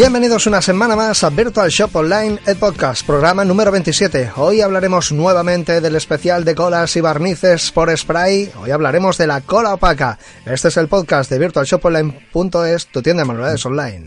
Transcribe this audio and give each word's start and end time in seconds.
Bienvenidos 0.00 0.46
una 0.46 0.62
semana 0.62 0.96
más 0.96 1.22
a 1.24 1.28
Virtual 1.28 1.68
Shop 1.68 1.94
Online, 1.94 2.38
el 2.46 2.56
podcast, 2.56 3.04
programa 3.04 3.44
número 3.44 3.70
27. 3.70 4.30
Hoy 4.36 4.62
hablaremos 4.62 5.12
nuevamente 5.12 5.82
del 5.82 5.94
especial 5.94 6.42
de 6.42 6.54
colas 6.54 6.96
y 6.96 7.02
barnices 7.02 7.70
por 7.70 7.94
spray. 7.94 8.50
Hoy 8.62 8.70
hablaremos 8.70 9.18
de 9.18 9.26
la 9.26 9.42
cola 9.42 9.74
opaca. 9.74 10.18
Este 10.46 10.68
es 10.68 10.78
el 10.78 10.88
podcast 10.88 11.30
de 11.30 11.38
virtualshoponline.es, 11.38 12.86
tu 12.86 13.02
tienda 13.02 13.24
de 13.24 13.26
manualidades 13.26 13.66
online. 13.66 14.06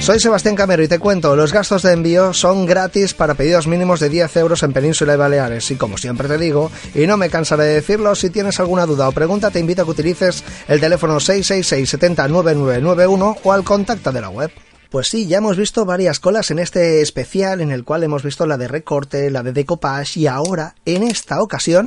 Soy 0.00 0.18
Sebastián 0.18 0.56
Camero 0.56 0.82
y 0.82 0.88
te 0.88 0.98
cuento, 0.98 1.36
los 1.36 1.52
gastos 1.52 1.82
de 1.82 1.92
envío 1.92 2.32
son 2.32 2.64
gratis 2.64 3.12
para 3.12 3.34
pedidos 3.34 3.66
mínimos 3.66 4.00
de 4.00 4.08
10 4.08 4.34
euros 4.38 4.62
en 4.62 4.72
Península 4.72 5.12
y 5.12 5.18
Baleares. 5.18 5.70
Y 5.70 5.76
como 5.76 5.98
siempre 5.98 6.26
te 6.26 6.38
digo, 6.38 6.72
y 6.94 7.06
no 7.06 7.18
me 7.18 7.28
cansaré 7.28 7.64
de 7.64 7.74
decirlo, 7.74 8.14
si 8.14 8.30
tienes 8.30 8.58
alguna 8.60 8.86
duda 8.86 9.10
o 9.10 9.12
pregunta, 9.12 9.50
te 9.50 9.60
invito 9.60 9.82
a 9.82 9.84
que 9.84 9.90
utilices 9.90 10.42
el 10.68 10.80
teléfono 10.80 11.20
666 11.20 11.90
70 11.90 12.28
9991 12.28 13.36
o 13.42 13.52
al 13.52 13.62
contacto 13.62 14.10
de 14.10 14.20
la 14.22 14.30
web. 14.30 14.50
Pues 14.92 15.08
sí, 15.08 15.26
ya 15.26 15.38
hemos 15.38 15.56
visto 15.56 15.86
varias 15.86 16.20
colas 16.20 16.50
en 16.50 16.58
este 16.58 17.00
especial 17.00 17.62
en 17.62 17.70
el 17.70 17.82
cual 17.82 18.02
hemos 18.02 18.22
visto 18.22 18.44
la 18.44 18.58
de 18.58 18.68
recorte, 18.68 19.30
la 19.30 19.42
de 19.42 19.54
decoupage 19.54 20.20
y 20.20 20.26
ahora, 20.26 20.74
en 20.84 21.02
esta 21.02 21.40
ocasión, 21.40 21.86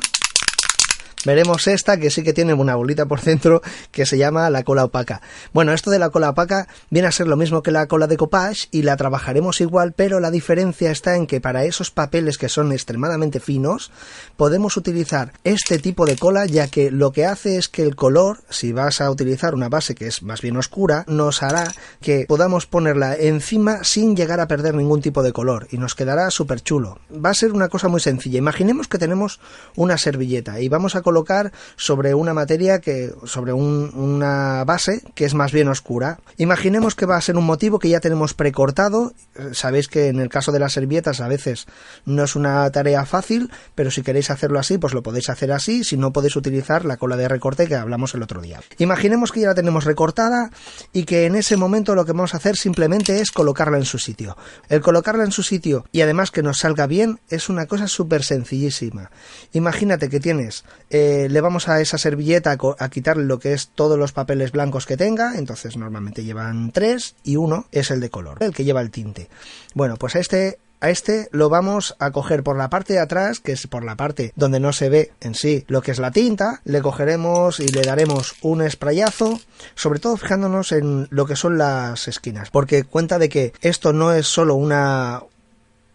veremos 1.25 1.67
esta 1.67 1.97
que 1.97 2.09
sí 2.09 2.23
que 2.23 2.33
tiene 2.33 2.53
una 2.53 2.75
bolita 2.75 3.05
por 3.05 3.21
dentro 3.21 3.61
que 3.91 4.05
se 4.05 4.17
llama 4.17 4.49
la 4.49 4.63
cola 4.63 4.85
opaca. 4.85 5.21
Bueno, 5.53 5.73
esto 5.73 5.91
de 5.91 5.99
la 5.99 6.09
cola 6.09 6.29
opaca 6.29 6.67
viene 6.89 7.07
a 7.07 7.11
ser 7.11 7.27
lo 7.27 7.35
mismo 7.35 7.63
que 7.63 7.71
la 7.71 7.87
cola 7.87 8.07
de 8.07 8.17
copage 8.17 8.67
y 8.71 8.83
la 8.83 8.95
trabajaremos 8.95 9.59
igual, 9.61 9.93
pero 9.93 10.19
la 10.19 10.31
diferencia 10.31 10.91
está 10.91 11.15
en 11.15 11.27
que 11.27 11.41
para 11.41 11.65
esos 11.65 11.91
papeles 11.91 12.37
que 12.37 12.49
son 12.49 12.71
extremadamente 12.71 13.39
finos 13.39 13.91
podemos 14.37 14.77
utilizar 14.77 15.33
este 15.43 15.79
tipo 15.79 16.05
de 16.05 16.17
cola 16.17 16.45
ya 16.45 16.67
que 16.67 16.91
lo 16.91 17.11
que 17.11 17.25
hace 17.25 17.57
es 17.57 17.69
que 17.69 17.81
el 17.81 17.95
color, 17.95 18.43
si 18.49 18.71
vas 18.71 19.01
a 19.01 19.09
utilizar 19.09 19.55
una 19.55 19.69
base 19.69 19.95
que 19.95 20.07
es 20.07 20.21
más 20.21 20.41
bien 20.41 20.57
oscura, 20.57 21.05
nos 21.07 21.41
hará 21.41 21.73
que 22.01 22.25
podamos 22.27 22.67
ponerla 22.67 23.15
encima 23.15 23.83
sin 23.83 24.15
llegar 24.15 24.39
a 24.39 24.47
perder 24.47 24.75
ningún 24.75 25.01
tipo 25.01 25.23
de 25.23 25.33
color 25.33 25.67
y 25.71 25.77
nos 25.77 25.95
quedará 25.95 26.29
súper 26.29 26.61
chulo. 26.61 26.99
Va 27.13 27.31
a 27.31 27.33
ser 27.33 27.51
una 27.51 27.69
cosa 27.69 27.87
muy 27.87 27.99
sencilla. 27.99 28.37
Imaginemos 28.37 28.87
que 28.87 28.97
tenemos 28.97 29.39
una 29.75 29.97
servilleta 29.97 30.59
y 30.59 30.69
vamos 30.69 30.95
a 30.95 31.01
colocar 31.01 31.14
colocar 31.15 31.53
sobre 31.77 32.13
una 32.13 32.33
materia 32.33 32.79
que, 32.79 33.13
sobre 33.23 33.53
una 33.53 34.65
base 34.65 35.01
que 35.13 35.23
es 35.23 35.33
más 35.33 35.53
bien 35.53 35.69
oscura. 35.69 36.19
Imaginemos 36.37 36.93
que 36.93 37.05
va 37.05 37.15
a 37.15 37.21
ser 37.21 37.37
un 37.37 37.45
motivo 37.45 37.79
que 37.79 37.87
ya 37.87 38.01
tenemos 38.01 38.33
precortado. 38.33 39.13
Sabéis 39.53 39.87
que 39.87 40.09
en 40.09 40.19
el 40.19 40.27
caso 40.27 40.51
de 40.51 40.59
las 40.59 40.73
servilletas 40.73 41.21
a 41.21 41.29
veces 41.29 41.67
no 42.05 42.25
es 42.25 42.35
una 42.35 42.69
tarea 42.69 43.05
fácil, 43.05 43.49
pero 43.75 43.91
si 43.91 44.01
queréis 44.01 44.29
hacerlo 44.29 44.59
así, 44.59 44.77
pues 44.77 44.93
lo 44.93 45.03
podéis 45.03 45.29
hacer 45.29 45.53
así. 45.53 45.85
Si 45.85 45.95
no, 45.95 46.11
podéis 46.11 46.35
utilizar 46.35 46.83
la 46.83 46.97
cola 46.97 47.15
de 47.15 47.29
recorte 47.29 47.65
que 47.65 47.75
hablamos 47.75 48.13
el 48.13 48.21
otro 48.21 48.41
día. 48.41 48.59
Imaginemos 48.77 49.31
que 49.31 49.39
ya 49.39 49.47
la 49.47 49.55
tenemos 49.55 49.85
recortada 49.85 50.49
y 50.91 51.05
que 51.05 51.27
en 51.27 51.35
ese 51.35 51.55
momento 51.55 51.95
lo 51.95 52.03
que 52.03 52.11
vamos 52.11 52.33
a 52.33 52.37
hacer 52.37 52.57
simplemente 52.57 53.21
es 53.21 53.31
colocarla 53.31 53.77
en 53.77 53.85
su 53.85 53.99
sitio. 53.99 54.35
El 54.67 54.81
colocarla 54.81 55.23
en 55.23 55.31
su 55.31 55.43
sitio 55.43 55.85
y 55.93 56.01
además 56.01 56.31
que 56.31 56.43
nos 56.43 56.59
salga 56.59 56.87
bien 56.87 57.21
es 57.29 57.47
una 57.47 57.67
cosa 57.67 57.87
súper 57.87 58.23
sencillísima. 58.23 59.11
Imagínate 59.53 60.09
que 60.09 60.19
tienes 60.19 60.65
eh, 60.89 61.04
le 61.29 61.41
vamos 61.41 61.67
a 61.67 61.81
esa 61.81 61.97
servilleta 61.97 62.55
a, 62.79 62.89
quitarle 62.89 63.25
lo 63.25 63.39
que 63.39 63.53
es 63.53 63.69
todos 63.69 63.97
los 63.97 64.11
papeles 64.11 64.51
blancos 64.51 64.85
que 64.85 64.97
tenga, 64.97 65.35
entonces 65.37 65.77
normalmente 65.77 66.23
llevan 66.23 66.71
tres 66.71 67.15
y 67.23 67.35
uno 67.35 67.65
es 67.71 67.91
el 67.91 67.99
de 67.99 68.09
color, 68.09 68.37
el 68.41 68.53
que 68.53 68.63
lleva 68.63 68.81
el 68.81 68.91
tinte. 68.91 69.29
Bueno, 69.73 69.97
pues 69.97 70.15
a 70.15 70.19
este 70.19 70.59
a 70.81 70.89
este 70.89 71.29
lo 71.31 71.49
vamos 71.49 71.95
a 71.99 72.11
coger 72.11 72.43
por 72.43 72.57
la 72.57 72.69
parte 72.69 72.93
de 72.93 72.99
atrás, 72.99 73.39
que 73.39 73.53
es 73.53 73.65
por 73.67 73.83
la 73.83 73.95
parte 73.95 74.33
donde 74.35 74.59
no 74.59 74.73
se 74.73 74.89
ve 74.89 75.11
en 75.21 75.33
sí 75.33 75.63
lo 75.67 75.81
que 75.81 75.91
es 75.91 75.99
la 75.99 76.11
tinta, 76.11 76.61
le 76.65 76.81
cogeremos 76.81 77.59
y 77.59 77.67
le 77.67 77.81
daremos 77.81 78.35
un 78.41 78.69
sprayazo, 78.69 79.39
sobre 79.73 79.99
todo 79.99 80.17
fijándonos 80.17 80.71
en 80.71 81.07
lo 81.09 81.25
que 81.25 81.35
son 81.35 81.57
las 81.57 82.07
esquinas, 82.07 82.49
porque 82.49 82.83
cuenta 82.83 83.19
de 83.19 83.29
que 83.29 83.53
esto 83.61 83.93
no 83.93 84.11
es 84.11 84.27
solo 84.27 84.55
una 84.55 85.23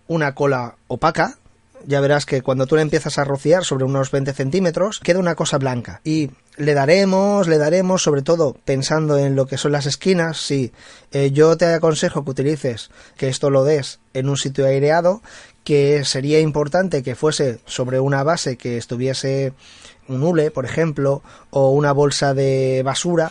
una 0.09 0.35
cola 0.35 0.75
opaca, 0.89 1.39
ya 1.87 2.01
verás 2.01 2.27
que 2.27 2.43
cuando 2.43 2.67
tú 2.67 2.77
le 2.77 2.83
empiezas 2.83 3.19
a 3.19 3.25
rociar 3.25 3.65
sobre 3.65 3.85
unos 3.85 4.11
20 4.11 4.33
centímetros, 4.33 5.01
queda 5.01 5.19
una 5.19 5.35
cosa 5.35 5.59
blanca. 5.59 6.01
Y 6.05 6.31
le 6.57 6.75
daremos, 6.75 7.49
le 7.49 7.59
daremos, 7.59 8.03
sobre 8.03 8.23
todo 8.23 8.57
pensando 8.65 9.19
en 9.19 9.37
lo 9.37 9.47
que 9.47 9.57
son 9.57 9.73
las 9.73 9.87
esquinas, 9.87 10.39
sí. 10.39 10.73
Eh, 11.13 11.31
yo 11.33 11.57
te 11.57 11.67
aconsejo 11.67 12.25
que 12.25 12.31
utilices, 12.31 12.91
que 13.17 13.29
esto 13.29 13.51
lo 13.51 13.65
des 13.65 14.01
en 14.15 14.29
un 14.29 14.37
sitio 14.37 14.67
aireado, 14.67 15.23
que 15.65 16.05
sería 16.05 16.41
importante 16.41 17.03
que 17.03 17.15
fuese 17.15 17.61
sobre 17.67 18.01
una 18.01 18.23
base 18.23 18.57
que 18.57 18.77
estuviese 18.77 19.53
un 20.09 20.23
hule, 20.23 20.51
por 20.51 20.65
ejemplo, 20.65 21.23
o 21.51 21.71
una 21.71 21.93
bolsa 21.93 22.35
de 22.35 22.83
basura, 22.85 23.31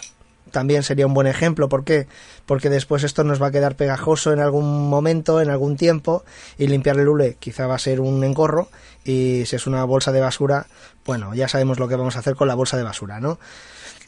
también 0.52 0.84
sería 0.84 1.08
un 1.08 1.14
buen 1.14 1.28
ejemplo. 1.28 1.70
¿Por 1.70 1.84
qué? 1.84 2.08
Porque 2.46 2.70
después 2.70 3.04
esto 3.04 3.24
nos 3.24 3.42
va 3.42 3.48
a 3.48 3.52
quedar 3.52 3.76
pegajoso 3.76 4.34
en 4.34 4.40
algún 4.40 4.90
momento, 4.90 5.42
en 5.42 5.50
algún 5.50 5.78
tiempo, 5.78 6.24
y 6.58 6.68
limpiar 6.68 7.00
el 7.00 7.08
hule 7.08 7.38
quizá 7.40 7.68
va 7.68 7.76
a 7.76 7.80
ser 7.80 8.02
un 8.02 8.24
engorro, 8.24 8.70
y 9.04 9.44
si 9.46 9.56
es 9.56 9.68
una 9.68 9.84
bolsa 9.84 10.12
de 10.12 10.22
basura, 10.22 10.68
bueno, 11.06 11.34
ya 11.34 11.48
sabemos 11.48 11.80
lo 11.80 11.88
que 11.88 11.96
vamos 11.96 12.16
a 12.16 12.20
hacer 12.20 12.36
con 12.36 12.48
la 12.48 12.56
bolsa 12.56 12.78
de 12.78 12.84
basura, 12.84 13.20
¿no? 13.20 13.40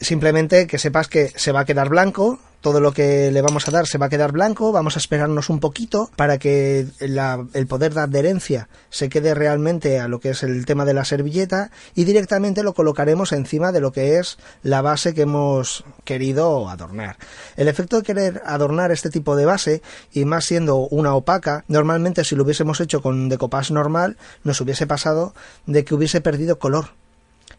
Simplemente 0.00 0.66
que 0.66 0.78
sepas 0.78 1.08
que 1.08 1.32
se 1.36 1.52
va 1.52 1.60
a 1.60 1.64
quedar 1.64 1.88
blanco, 1.88 2.38
todo 2.62 2.80
lo 2.80 2.92
que 2.92 3.30
le 3.30 3.42
vamos 3.42 3.68
a 3.68 3.70
dar 3.72 3.86
se 3.86 3.98
va 3.98 4.06
a 4.06 4.08
quedar 4.08 4.32
blanco, 4.32 4.72
vamos 4.72 4.96
a 4.96 5.00
esperarnos 5.00 5.50
un 5.50 5.60
poquito 5.60 6.10
para 6.16 6.38
que 6.38 6.86
el 7.00 7.66
poder 7.66 7.92
de 7.92 8.00
adherencia 8.00 8.68
se 8.88 9.08
quede 9.08 9.34
realmente 9.34 10.00
a 10.00 10.08
lo 10.08 10.20
que 10.20 10.30
es 10.30 10.42
el 10.42 10.64
tema 10.64 10.84
de 10.84 10.94
la 10.94 11.04
servilleta 11.04 11.70
y 11.94 12.04
directamente 12.04 12.62
lo 12.62 12.72
colocaremos 12.72 13.32
encima 13.32 13.72
de 13.72 13.80
lo 13.80 13.92
que 13.92 14.18
es 14.18 14.38
la 14.62 14.80
base 14.80 15.12
que 15.12 15.22
hemos 15.22 15.84
querido 16.04 16.68
adornar. 16.68 17.16
El 17.56 17.68
efecto 17.68 17.96
de 17.96 18.02
querer 18.04 18.42
adornar 18.46 18.92
este 18.92 19.10
tipo 19.10 19.36
de 19.36 19.44
base 19.44 19.82
y 20.12 20.24
más 20.24 20.44
siendo 20.44 20.76
una 20.76 21.14
opaca, 21.14 21.64
normalmente 21.66 22.24
si 22.24 22.36
lo 22.36 22.44
hubiésemos 22.44 22.80
hecho 22.80 23.02
con 23.02 23.28
decoupage 23.28 23.74
normal 23.74 24.16
nos 24.44 24.60
hubiese 24.60 24.86
pasado 24.86 25.34
de 25.66 25.84
que 25.84 25.94
hubiese 25.94 26.20
perdido 26.20 26.58
color 26.58 27.01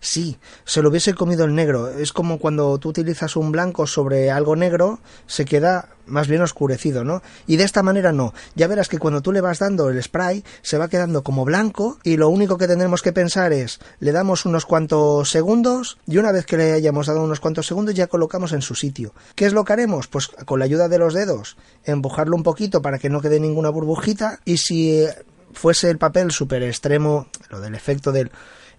Sí, 0.03 0.37
se 0.65 0.81
lo 0.81 0.89
hubiese 0.89 1.13
comido 1.13 1.45
el 1.45 1.55
negro. 1.55 1.87
Es 1.87 2.11
como 2.11 2.37
cuando 2.37 2.77
tú 2.77 2.89
utilizas 2.89 3.37
un 3.37 3.53
blanco 3.53 3.87
sobre 3.87 4.31
algo 4.31 4.57
negro, 4.57 4.99
se 5.27 5.45
queda 5.45 5.87
más 6.05 6.27
bien 6.27 6.41
oscurecido, 6.41 7.05
¿no? 7.05 7.21
Y 7.47 7.55
de 7.55 7.63
esta 7.63 7.83
manera 7.83 8.11
no. 8.11 8.33
Ya 8.53 8.67
verás 8.67 8.89
que 8.89 8.97
cuando 8.97 9.21
tú 9.21 9.31
le 9.31 9.39
vas 9.39 9.59
dando 9.59 9.89
el 9.89 10.03
spray, 10.03 10.43
se 10.61 10.77
va 10.77 10.89
quedando 10.89 11.23
como 11.23 11.45
blanco 11.45 11.99
y 12.03 12.17
lo 12.17 12.27
único 12.27 12.57
que 12.57 12.67
tendremos 12.67 13.01
que 13.01 13.13
pensar 13.13 13.53
es, 13.53 13.79
le 13.99 14.11
damos 14.11 14.45
unos 14.45 14.65
cuantos 14.65 15.29
segundos 15.29 15.97
y 16.05 16.17
una 16.17 16.33
vez 16.33 16.45
que 16.45 16.57
le 16.57 16.73
hayamos 16.73 17.07
dado 17.07 17.23
unos 17.23 17.39
cuantos 17.39 17.67
segundos 17.67 17.95
ya 17.95 18.07
colocamos 18.07 18.51
en 18.51 18.61
su 18.61 18.75
sitio. 18.75 19.13
¿Qué 19.35 19.45
es 19.45 19.53
lo 19.53 19.63
que 19.63 19.71
haremos? 19.71 20.07
Pues 20.07 20.27
con 20.27 20.59
la 20.59 20.65
ayuda 20.65 20.89
de 20.89 20.99
los 20.99 21.13
dedos, 21.13 21.55
empujarlo 21.85 22.35
un 22.35 22.43
poquito 22.43 22.81
para 22.81 22.99
que 22.99 23.09
no 23.09 23.21
quede 23.21 23.39
ninguna 23.39 23.69
burbujita 23.69 24.39
y 24.43 24.57
si 24.57 25.05
fuese 25.53 25.89
el 25.89 25.97
papel 25.97 26.31
súper 26.31 26.63
extremo, 26.63 27.27
lo 27.49 27.61
del 27.61 27.75
efecto 27.75 28.11
del 28.11 28.31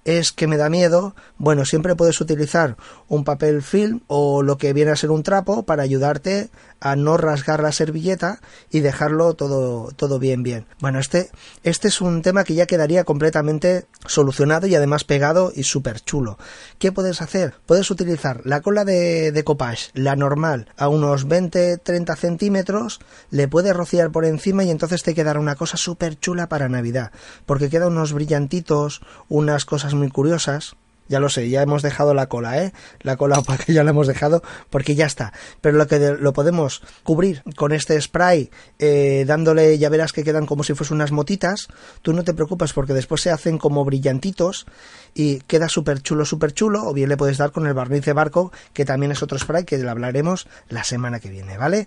es 0.04 0.32
que 0.32 0.46
me 0.46 0.56
da 0.56 0.68
miedo, 0.68 1.14
bueno, 1.38 1.64
siempre 1.64 1.96
puedes 1.96 2.20
utilizar 2.20 2.76
un 3.08 3.24
papel 3.24 3.62
film 3.62 4.00
o 4.06 4.42
lo 4.42 4.58
que 4.58 4.72
viene 4.72 4.90
a 4.90 4.96
ser 4.96 5.10
un 5.10 5.22
trapo 5.22 5.64
para 5.64 5.82
ayudarte 5.82 6.50
a 6.84 6.96
no 6.96 7.16
rasgar 7.16 7.62
la 7.62 7.72
servilleta 7.72 8.40
y 8.70 8.80
dejarlo 8.80 9.32
todo, 9.32 9.88
todo 9.96 10.18
bien, 10.18 10.42
bien. 10.42 10.66
Bueno, 10.80 10.98
este, 10.98 11.30
este 11.62 11.88
es 11.88 12.02
un 12.02 12.20
tema 12.20 12.44
que 12.44 12.54
ya 12.54 12.66
quedaría 12.66 13.04
completamente 13.04 13.86
solucionado 14.06 14.66
y 14.66 14.74
además 14.74 15.04
pegado 15.04 15.50
y 15.54 15.62
súper 15.62 16.00
chulo. 16.00 16.38
¿Qué 16.78 16.92
puedes 16.92 17.22
hacer? 17.22 17.54
Puedes 17.64 17.90
utilizar 17.90 18.42
la 18.44 18.60
cola 18.60 18.84
de, 18.84 19.32
de 19.32 19.44
copage, 19.44 19.90
la 19.94 20.14
normal, 20.14 20.68
a 20.76 20.88
unos 20.88 21.26
20-30 21.26 22.16
centímetros, 22.16 23.00
le 23.30 23.48
puedes 23.48 23.74
rociar 23.74 24.10
por 24.10 24.26
encima 24.26 24.62
y 24.62 24.70
entonces 24.70 25.02
te 25.02 25.14
quedará 25.14 25.40
una 25.40 25.56
cosa 25.56 25.78
súper 25.78 26.20
chula 26.20 26.50
para 26.50 26.68
Navidad, 26.68 27.12
porque 27.46 27.70
quedan 27.70 27.92
unos 27.92 28.12
brillantitos, 28.12 29.00
unas 29.30 29.64
cosas 29.64 29.94
muy 29.94 30.10
curiosas. 30.10 30.76
Ya 31.08 31.20
lo 31.20 31.28
sé, 31.28 31.50
ya 31.50 31.62
hemos 31.62 31.82
dejado 31.82 32.14
la 32.14 32.28
cola, 32.28 32.62
¿eh? 32.62 32.72
La 33.00 33.16
cola 33.16 33.38
opaca 33.40 33.64
ya 33.68 33.84
la 33.84 33.90
hemos 33.90 34.06
dejado 34.06 34.42
porque 34.70 34.94
ya 34.94 35.06
está. 35.06 35.32
Pero 35.60 35.76
lo 35.76 35.86
que 35.86 35.98
lo 35.98 36.32
podemos 36.32 36.82
cubrir 37.02 37.42
con 37.56 37.72
este 37.72 38.00
spray, 38.00 38.50
eh, 38.78 39.24
dándole, 39.26 39.78
ya 39.78 39.88
verás 39.88 40.12
que 40.12 40.24
quedan 40.24 40.46
como 40.46 40.64
si 40.64 40.74
fuesen 40.74 40.96
unas 40.96 41.12
motitas. 41.12 41.68
Tú 42.02 42.12
no 42.12 42.24
te 42.24 42.34
preocupes 42.34 42.72
porque 42.72 42.94
después 42.94 43.20
se 43.20 43.30
hacen 43.30 43.58
como 43.58 43.84
brillantitos 43.84 44.66
y 45.14 45.40
queda 45.40 45.68
súper 45.68 46.00
chulo, 46.02 46.24
súper 46.24 46.52
chulo. 46.52 46.84
O 46.88 46.94
bien 46.94 47.08
le 47.08 47.16
puedes 47.16 47.38
dar 47.38 47.52
con 47.52 47.66
el 47.66 47.74
barniz 47.74 48.04
de 48.04 48.12
barco, 48.12 48.52
que 48.72 48.84
también 48.84 49.12
es 49.12 49.22
otro 49.22 49.38
spray 49.38 49.64
que 49.64 49.78
le 49.78 49.88
hablaremos 49.88 50.48
la 50.68 50.84
semana 50.84 51.20
que 51.20 51.28
viene, 51.28 51.58
¿vale? 51.58 51.86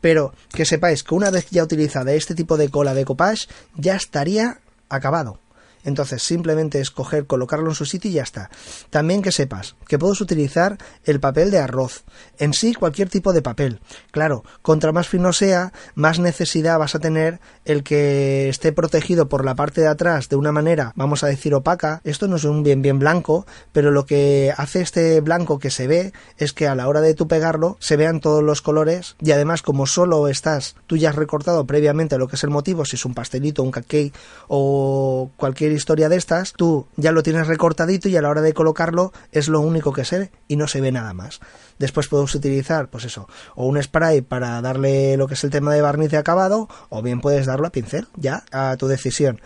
Pero 0.00 0.32
que 0.50 0.64
sepáis 0.64 1.02
que 1.02 1.14
una 1.14 1.30
vez 1.30 1.48
ya 1.50 1.62
utilizada 1.62 2.12
este 2.12 2.34
tipo 2.34 2.56
de 2.56 2.70
cola 2.70 2.94
de 2.94 3.04
copage, 3.04 3.46
ya 3.76 3.96
estaría 3.96 4.60
acabado 4.88 5.43
Entonces 5.84 6.22
simplemente 6.22 6.80
es 6.80 6.90
coger, 6.90 7.26
colocarlo 7.26 7.68
en 7.68 7.74
su 7.74 7.84
sitio 7.84 8.10
y 8.10 8.14
ya 8.14 8.22
está. 8.22 8.50
También 8.90 9.22
que 9.22 9.32
sepas 9.32 9.76
que 9.86 9.98
puedes 9.98 10.20
utilizar 10.20 10.78
el 11.04 11.20
papel 11.20 11.50
de 11.50 11.58
arroz. 11.58 12.04
En 12.38 12.52
sí 12.52 12.74
cualquier 12.74 13.08
tipo 13.08 13.32
de 13.32 13.42
papel. 13.42 13.80
Claro, 14.10 14.44
contra 14.62 14.92
más 14.92 15.08
fino 15.08 15.32
sea, 15.32 15.72
más 15.94 16.18
necesidad 16.18 16.78
vas 16.78 16.94
a 16.94 16.98
tener 16.98 17.40
el 17.64 17.82
que 17.82 18.48
esté 18.48 18.72
protegido 18.72 19.28
por 19.28 19.44
la 19.44 19.54
parte 19.54 19.80
de 19.80 19.88
atrás 19.88 20.28
de 20.28 20.36
una 20.36 20.52
manera, 20.52 20.92
vamos 20.96 21.22
a 21.24 21.26
decir, 21.26 21.54
opaca. 21.54 22.00
Esto 22.04 22.28
no 22.28 22.36
es 22.36 22.44
un 22.44 22.62
bien 22.62 22.82
bien 22.82 22.98
blanco, 22.98 23.46
pero 23.72 23.90
lo 23.90 24.06
que 24.06 24.52
hace 24.56 24.80
este 24.80 25.20
blanco 25.20 25.58
que 25.58 25.70
se 25.70 25.86
ve 25.86 26.12
es 26.38 26.52
que 26.52 26.66
a 26.66 26.74
la 26.74 26.88
hora 26.88 27.00
de 27.00 27.14
tú 27.14 27.28
pegarlo 27.28 27.76
se 27.80 27.96
vean 27.96 28.20
todos 28.20 28.42
los 28.42 28.62
colores 28.62 29.16
y 29.20 29.32
además 29.32 29.62
como 29.62 29.86
solo 29.86 30.28
estás, 30.28 30.76
tú 30.86 30.96
ya 30.96 31.10
has 31.10 31.16
recortado 31.16 31.66
previamente 31.66 32.18
lo 32.18 32.28
que 32.28 32.36
es 32.36 32.44
el 32.44 32.50
motivo, 32.50 32.84
si 32.84 32.96
es 32.96 33.04
un 33.04 33.14
pastelito, 33.14 33.62
un 33.62 33.70
cake 33.70 34.12
o 34.48 35.30
cualquier 35.36 35.72
historia 35.74 36.08
de 36.08 36.16
estas, 36.16 36.52
tú 36.52 36.86
ya 36.96 37.12
lo 37.12 37.22
tienes 37.22 37.46
recortadito 37.46 38.08
y 38.08 38.16
a 38.16 38.22
la 38.22 38.30
hora 38.30 38.40
de 38.40 38.54
colocarlo 38.54 39.12
es 39.32 39.48
lo 39.48 39.60
único 39.60 39.92
que 39.92 40.04
se 40.04 40.18
ve 40.18 40.30
y 40.48 40.56
no 40.56 40.66
se 40.68 40.80
ve 40.80 40.92
nada 40.92 41.12
más. 41.12 41.40
Después 41.78 42.08
puedes 42.08 42.34
utilizar, 42.34 42.88
pues 42.88 43.04
eso, 43.04 43.28
o 43.54 43.66
un 43.66 43.82
spray 43.82 44.20
para 44.20 44.60
darle 44.60 45.16
lo 45.16 45.26
que 45.26 45.34
es 45.34 45.44
el 45.44 45.50
tema 45.50 45.74
de 45.74 45.82
barniz 45.82 46.10
de 46.10 46.16
acabado, 46.16 46.68
o 46.88 47.02
bien 47.02 47.20
puedes 47.20 47.46
darlo 47.46 47.66
a 47.66 47.72
pincel, 47.72 48.08
ya, 48.16 48.44
a 48.52 48.76
tu 48.76 48.86
decisión. 48.88 49.40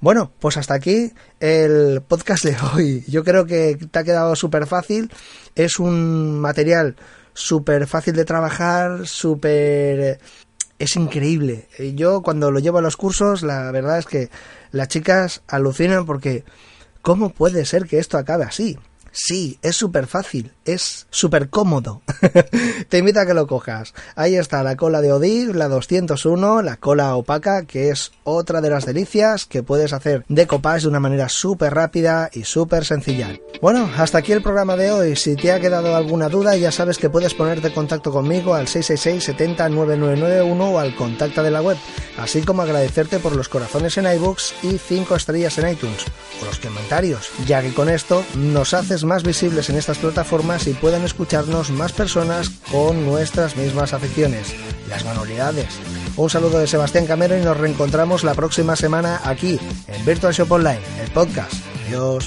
Bueno, 0.00 0.32
pues 0.38 0.56
hasta 0.56 0.74
aquí 0.74 1.12
el 1.40 2.00
podcast 2.06 2.44
de 2.44 2.56
hoy. 2.72 3.04
Yo 3.06 3.22
creo 3.22 3.44
que 3.44 3.76
te 3.90 3.98
ha 3.98 4.04
quedado 4.04 4.34
súper 4.34 4.66
fácil. 4.66 5.12
Es 5.54 5.78
un 5.78 6.40
material 6.40 6.96
súper 7.34 7.86
fácil 7.86 8.14
de 8.14 8.24
trabajar, 8.24 9.06
súper... 9.06 10.18
Es 10.80 10.96
increíble. 10.96 11.68
Yo 11.94 12.22
cuando 12.22 12.50
lo 12.50 12.58
llevo 12.58 12.78
a 12.78 12.80
los 12.80 12.96
cursos, 12.96 13.42
la 13.42 13.70
verdad 13.70 13.98
es 13.98 14.06
que 14.06 14.30
las 14.72 14.88
chicas 14.88 15.42
alucinan 15.46 16.06
porque 16.06 16.42
¿cómo 17.02 17.28
puede 17.28 17.66
ser 17.66 17.84
que 17.84 17.98
esto 17.98 18.16
acabe 18.16 18.44
así? 18.44 18.78
Sí, 19.12 19.58
es 19.62 19.76
súper 19.76 20.06
fácil, 20.06 20.52
es 20.64 21.06
súper 21.10 21.50
cómodo. 21.50 22.02
Te 22.88 22.98
invito 22.98 23.20
a 23.20 23.26
que 23.26 23.34
lo 23.34 23.46
cojas. 23.46 23.92
Ahí 24.14 24.36
está 24.36 24.62
la 24.62 24.76
cola 24.76 25.00
de 25.00 25.12
Odir, 25.12 25.56
la 25.56 25.68
201, 25.68 26.62
la 26.62 26.76
cola 26.76 27.16
opaca, 27.16 27.64
que 27.64 27.90
es 27.90 28.12
otra 28.24 28.60
de 28.60 28.70
las 28.70 28.86
delicias 28.86 29.46
que 29.46 29.62
puedes 29.62 29.92
hacer 29.92 30.24
de 30.28 30.46
copas 30.46 30.82
de 30.82 30.88
una 30.88 31.00
manera 31.00 31.28
súper 31.28 31.74
rápida 31.74 32.30
y 32.32 32.44
súper 32.44 32.84
sencilla. 32.84 33.38
Bueno, 33.60 33.90
hasta 33.96 34.18
aquí 34.18 34.32
el 34.32 34.42
programa 34.42 34.76
de 34.76 34.92
hoy. 34.92 35.16
Si 35.16 35.36
te 35.36 35.52
ha 35.52 35.60
quedado 35.60 35.96
alguna 35.96 36.28
duda, 36.28 36.56
ya 36.56 36.70
sabes 36.70 36.98
que 36.98 37.10
puedes 37.10 37.34
ponerte 37.34 37.68
en 37.68 37.74
contacto 37.74 38.12
conmigo 38.12 38.54
al 38.54 38.68
666 38.68 39.24
70 39.24 39.68
9991 39.68 40.70
o 40.70 40.78
al 40.78 40.94
contacto 40.94 41.42
de 41.42 41.50
la 41.50 41.62
web, 41.62 41.76
así 42.18 42.42
como 42.42 42.62
agradecerte 42.62 43.18
por 43.18 43.34
los 43.36 43.48
corazones 43.48 43.98
en 43.98 44.06
iBooks 44.06 44.54
y 44.62 44.78
5 44.78 45.16
estrellas 45.16 45.58
en 45.58 45.70
iTunes, 45.70 46.04
o 46.40 46.44
los 46.44 46.58
comentarios, 46.58 47.28
ya 47.46 47.62
que 47.62 47.74
con 47.74 47.88
esto 47.88 48.24
nos 48.36 48.74
haces 48.74 48.99
más 49.04 49.22
visibles 49.22 49.70
en 49.70 49.76
estas 49.76 49.98
plataformas 49.98 50.66
y 50.66 50.72
puedan 50.72 51.02
escucharnos 51.02 51.70
más 51.70 51.92
personas 51.92 52.50
con 52.70 53.06
nuestras 53.06 53.56
mismas 53.56 53.92
aficiones, 53.92 54.54
las 54.88 55.04
manualidades. 55.04 55.66
Un 56.16 56.30
saludo 56.30 56.58
de 56.58 56.66
Sebastián 56.66 57.06
Camero 57.06 57.36
y 57.38 57.42
nos 57.42 57.56
reencontramos 57.56 58.24
la 58.24 58.34
próxima 58.34 58.76
semana 58.76 59.20
aquí 59.24 59.58
en 59.86 60.04
Virtual 60.04 60.32
Shop 60.32 60.50
Online, 60.50 60.80
el 61.02 61.10
podcast. 61.10 61.52
Adiós. 61.86 62.26